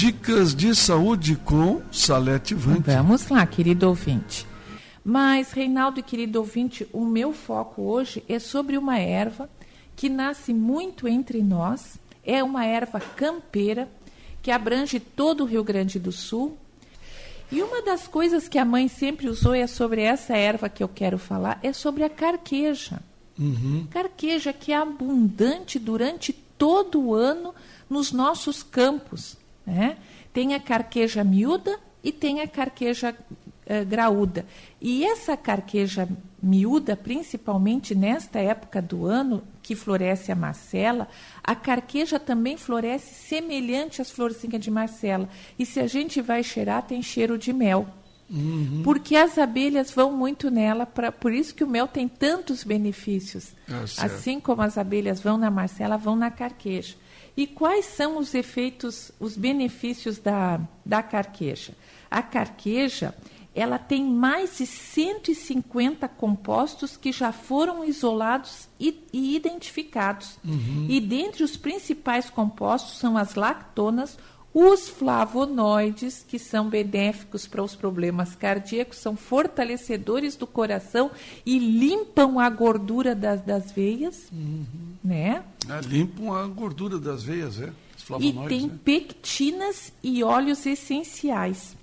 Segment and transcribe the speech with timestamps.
[0.00, 2.90] Dicas de saúde com Salete Vante.
[2.90, 4.46] Vamos lá, querido ouvinte.
[5.04, 9.50] Mas, Reinaldo e querido ouvinte, o meu foco hoje é sobre uma erva
[9.94, 13.90] que nasce muito entre nós, é uma erva campeira
[14.40, 16.56] que abrange todo o Rio Grande do Sul.
[17.52, 20.88] E uma das coisas que a mãe sempre usou é sobre essa erva que eu
[20.88, 23.02] quero falar, é sobre a carqueja.
[23.38, 23.86] Uhum.
[23.90, 27.54] Carqueja que é abundante durante todo o ano
[27.90, 29.38] nos nossos campos.
[29.70, 29.96] Né?
[30.32, 34.44] Tem a carqueja miúda e tem a carqueja uh, graúda.
[34.80, 36.08] E essa carqueja
[36.42, 41.06] miúda, principalmente nesta época do ano que floresce a marcela,
[41.44, 45.28] a carqueja também floresce semelhante às florzinhas de marcela.
[45.58, 47.86] E se a gente vai cheirar, tem cheiro de mel.
[48.30, 48.82] Uhum.
[48.84, 53.52] Porque as abelhas vão muito nela, pra, por isso que o mel tem tantos benefícios.
[53.68, 56.94] Ah, assim como as abelhas vão na marcela, vão na carqueja.
[57.36, 61.72] E quais são os efeitos, os benefícios da, da carqueja?
[62.10, 63.14] A carqueja,
[63.54, 70.38] ela tem mais de 150 compostos que já foram isolados e, e identificados.
[70.44, 70.86] Uhum.
[70.88, 74.18] E dentre os principais compostos são as lactonas,
[74.52, 81.10] os flavonoides, que são benéficos para os problemas cardíacos, são fortalecedores do coração
[81.46, 84.64] e limpam a gordura das, das veias, uhum.
[85.04, 85.44] né?
[85.68, 87.70] É, limpam a gordura das veias, é.
[88.18, 88.78] E tem né?
[88.84, 91.76] pectinas e óleos essenciais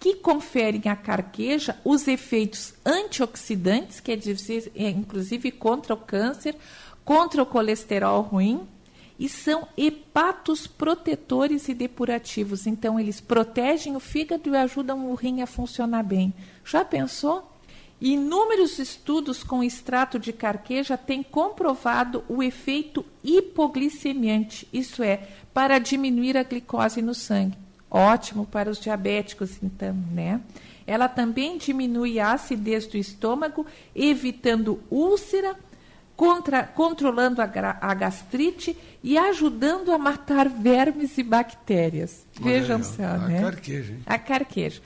[0.00, 6.56] que conferem à carqueja os efeitos antioxidantes, que é dizer, inclusive contra o câncer,
[7.04, 8.66] contra o colesterol ruim,
[9.18, 12.66] e são hepatos protetores e depurativos.
[12.66, 16.32] Então, eles protegem o fígado e ajudam o rim a funcionar bem.
[16.64, 17.50] Já pensou?
[18.00, 26.36] Inúmeros estudos com extrato de carqueja têm comprovado o efeito hipoglicemiante, isso é, para diminuir
[26.36, 27.58] a glicose no sangue.
[27.90, 30.40] Ótimo para os diabéticos, então, né?
[30.86, 35.56] Ela também diminui a acidez do estômago, evitando úlcera,
[36.18, 37.48] contra, controlando a,
[37.80, 42.26] a, gastrite e ajudando a matar vermes e bactérias.
[42.40, 43.40] Vejam só, a né?
[43.40, 44.02] Carqueja, hein?
[44.04, 44.82] A carqueja.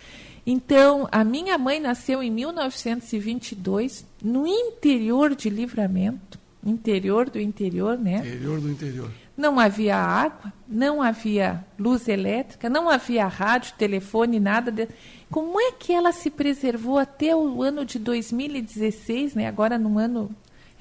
[0.47, 8.19] Então, a minha mãe nasceu em 1922, no interior de Livramento, interior do interior, né?
[8.19, 9.11] Interior do interior.
[9.35, 14.71] Não havia água, não havia luz elétrica, não havia rádio, telefone, nada.
[14.71, 14.87] De...
[15.31, 19.47] Como é que ela se preservou até o ano de 2016, né?
[19.47, 20.31] Agora no ano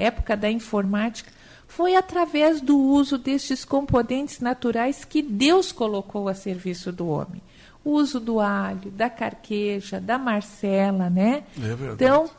[0.02, 1.32] época da informática,
[1.68, 7.42] foi através do uso destes componentes naturais que Deus colocou a serviço do homem.
[7.84, 11.44] O uso do alho, da carqueja, da marcela, né?
[11.58, 11.94] É verdade.
[11.94, 12.30] Então,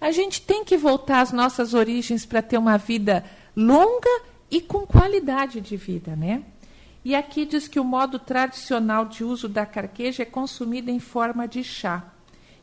[0.00, 3.24] a gente tem que voltar às nossas origens para ter uma vida
[3.56, 6.42] longa e com qualidade de vida, né?
[7.04, 11.46] E aqui diz que o modo tradicional de uso da carqueja é consumida em forma
[11.46, 12.04] de chá.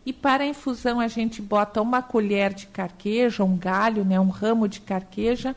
[0.08, 4.30] E para a infusão a gente bota uma colher de carqueja, um galho, né, um
[4.30, 5.54] ramo de carqueja,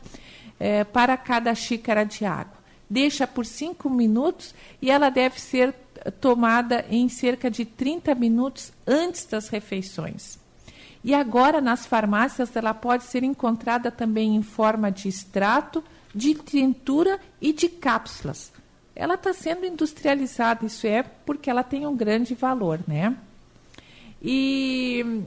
[0.59, 2.57] é, para cada xícara de água.
[2.89, 5.73] Deixa por 5 minutos e ela deve ser
[6.19, 10.37] tomada em cerca de 30 minutos antes das refeições.
[11.01, 15.81] E agora nas farmácias ela pode ser encontrada também em forma de extrato,
[16.13, 18.51] de tintura e de cápsulas.
[18.93, 23.15] Ela está sendo industrializada, isso é porque ela tem um grande valor, né?
[24.21, 25.23] E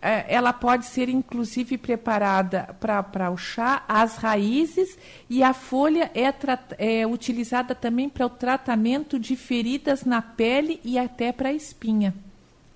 [0.00, 4.96] é, ela pode ser inclusive preparada para o chá, as raízes
[5.28, 10.98] e a folha é, é utilizada também para o tratamento de feridas na pele e
[10.98, 12.14] até para a espinha.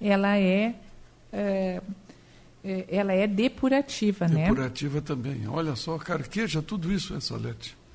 [0.01, 0.75] Ela é,
[1.33, 1.81] é,
[2.65, 4.49] é, ela é depurativa, depurativa né?
[4.49, 5.47] Depurativa também.
[5.47, 7.21] Olha só, carqueja, tudo isso é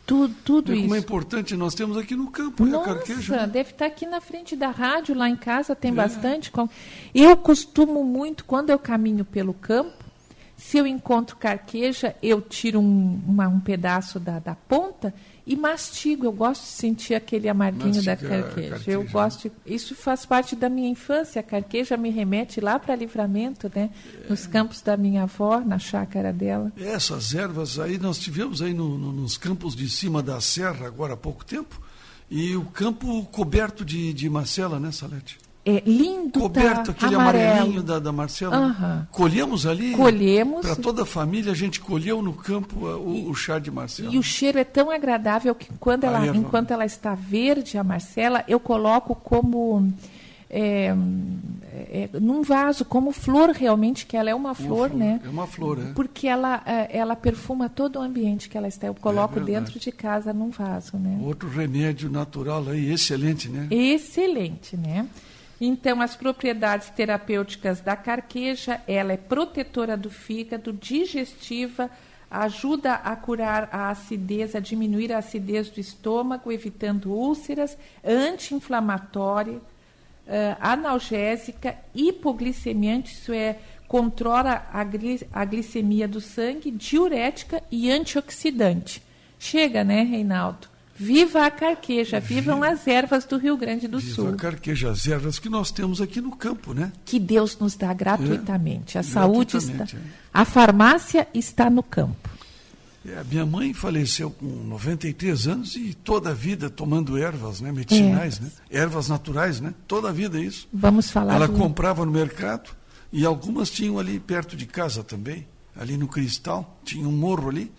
[0.07, 0.84] Tudo, tudo isso.
[0.84, 3.35] Como é importante, nós temos aqui no campo Nossa, a carqueja.
[3.35, 3.47] Né?
[3.47, 5.94] deve estar aqui na frente da rádio, lá em casa tem é.
[5.94, 6.50] bastante.
[7.13, 10.06] Eu costumo muito, quando eu caminho pelo campo,
[10.56, 15.13] se eu encontro carqueja, eu tiro um, uma, um pedaço da, da ponta
[15.47, 16.25] e mastigo.
[16.25, 18.69] Eu gosto de sentir aquele amarguinho da carqueja.
[18.69, 18.91] carqueja.
[18.91, 19.50] Eu gosto.
[19.50, 21.40] De, isso faz parte da minha infância.
[21.40, 23.90] A carqueja me remete lá para livramento, né?
[24.26, 24.29] É.
[24.29, 26.73] Nos campos da minha avó, na chácara dela.
[26.78, 31.14] Essas ervas aí nós tivemos aí no, no, nos campos de cima da serra agora
[31.14, 31.82] há pouco tempo
[32.29, 35.40] e o campo coberto de, de macela, né, Salete?
[35.69, 37.52] É, lindo, Coberto, tá, aquele amarelo.
[37.52, 38.58] amarelinho da, da Marcela.
[38.58, 39.05] Uhum.
[39.11, 39.91] Colhemos ali?
[39.91, 40.66] Colhemos.
[40.66, 44.09] Para toda a família, a gente colheu no campo o, e, o chá de Marcela.
[44.14, 47.84] E o cheiro é tão agradável que quando ela, ah, enquanto ela está verde, a
[47.84, 49.91] Marcela, eu coloco como
[50.49, 50.96] é,
[51.73, 55.19] é, num vaso, como flor realmente, que ela é uma, uma flor, flor, né?
[55.22, 55.91] É uma flor, é.
[55.93, 58.87] Porque ela, é, ela perfuma todo o ambiente que ela está.
[58.87, 61.19] Eu coloco é dentro de casa num vaso, né?
[61.22, 63.67] Outro remédio natural aí, excelente, né?
[63.69, 65.05] Excelente, né?
[65.59, 71.89] Então, as propriedades terapêuticas da carqueja, ela é protetora do fígado, digestiva,
[72.29, 77.75] ajuda a curar a acidez, a diminuir a acidez do estômago, evitando úlceras,
[78.05, 79.61] anti-inflamatória, uh,
[80.59, 83.57] analgésica, hipoglicemiante, isso é,
[83.87, 89.01] controla a, gli a glicemia do sangue, diurética e antioxidante.
[89.39, 90.77] Chega, né, Reinaldo?
[90.99, 92.70] Viva a carqueja, vivam Viva.
[92.70, 94.26] as ervas do Rio Grande do Viva Sul.
[94.26, 96.91] Viva a carqueja, as ervas que nós temos aqui no campo, né?
[97.05, 98.97] Que Deus nos dá gratuitamente.
[98.97, 99.84] É, a saúde está.
[99.84, 99.99] É.
[100.34, 102.29] A farmácia está no campo.
[103.08, 107.72] É, a minha mãe faleceu com 93 anos e toda a vida tomando ervas, né,
[107.72, 108.43] medicinais, é.
[108.43, 108.52] né?
[108.70, 109.73] Ervas naturais, né?
[109.88, 110.67] Toda a vida isso.
[110.73, 111.35] Vamos falar.
[111.35, 111.53] Ela do...
[111.53, 112.72] comprava no mercado
[113.11, 117.72] e algumas tinham ali perto de casa também, ali no Cristal, tinha um morro ali,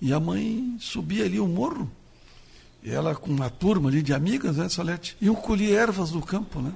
[0.00, 1.90] e a mãe subia ali o morro.
[2.86, 5.16] Ela com uma turma ali de amigas, né, Salete?
[5.20, 6.72] Iam colher ervas do campo, né?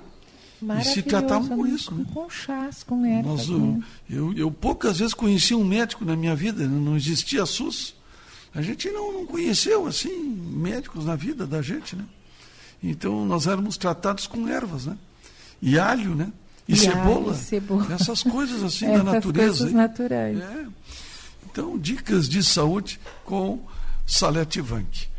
[0.81, 1.71] E se tratavam com né?
[1.71, 1.95] isso.
[1.95, 2.05] Né?
[2.13, 3.47] Com chás, com ervas.
[3.47, 3.83] Nós, né?
[4.11, 7.95] eu, eu, poucas vezes conheci um médico na minha vida, não existia SUS.
[8.53, 12.05] A gente não, não conheceu, assim, médicos na vida da gente, né?
[12.83, 14.99] Então, nós éramos tratados com ervas, né?
[15.63, 16.33] E alho, né?
[16.67, 17.33] E, e cebola.
[17.33, 17.95] Alho, cebola.
[17.95, 19.59] Essas coisas assim Essas da natureza.
[19.59, 20.41] Coisas naturais.
[20.41, 20.67] É.
[21.51, 23.61] Então, dicas de saúde com
[24.07, 25.10] Salete Vanck.